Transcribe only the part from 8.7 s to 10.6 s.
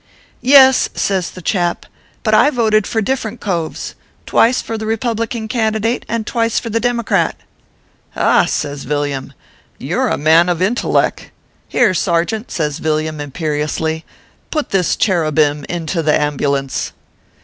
Villiam," you re a man of